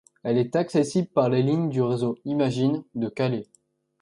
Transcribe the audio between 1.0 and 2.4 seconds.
par la ligne du réseau